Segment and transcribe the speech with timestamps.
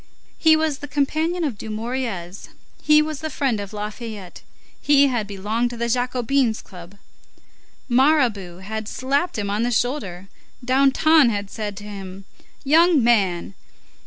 [0.39, 2.49] He was the companion of Dumouriez,
[2.81, 4.41] he was the friend of Lafayette;
[4.81, 6.95] he had belonged to the Jacobins' club;
[7.87, 10.27] Mirabeau had slapped him on the shoulder;
[10.65, 12.25] Danton had said to him:
[12.63, 13.53] "Young man!"